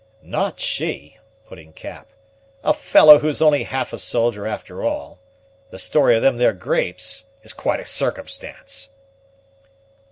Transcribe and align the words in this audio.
"Not 0.23 0.59
she," 0.59 1.17
put 1.45 1.59
in 1.59 1.73
Cap; 1.73 2.09
"a 2.63 2.73
fellow 2.73 3.19
who 3.19 3.27
is 3.27 3.39
only 3.39 3.65
half 3.65 3.93
a 3.93 3.99
soldier 3.99 4.47
after 4.47 4.83
all. 4.83 5.19
The 5.69 5.77
story 5.77 6.15
of 6.15 6.23
them 6.23 6.37
there 6.39 6.53
grapes 6.53 7.27
is 7.43 7.53
quite 7.53 7.79
a 7.79 7.85
circumstance." 7.85 8.89